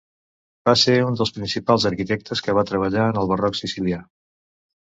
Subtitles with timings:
[0.69, 4.05] Va ser un dels principals arquitectes que va treballar en el barroc sicilià.